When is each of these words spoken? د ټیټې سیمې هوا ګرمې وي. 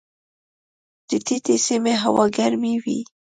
د 1.07 1.11
ټیټې 1.25 1.55
سیمې 1.67 1.93
هوا 2.03 2.25
ګرمې 2.37 2.75
وي. 2.83 2.99